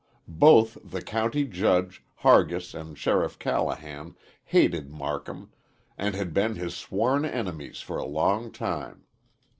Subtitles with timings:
[0.27, 5.51] Both the county judge, Hargis, and Sheriff Callahan hated Marcum
[5.95, 9.05] and had been his sworn enemies for a long time.